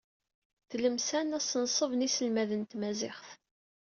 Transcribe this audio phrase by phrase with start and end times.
[0.69, 3.27] Tlemsan, asenṣeb n yiselmaden n tmaziɣt.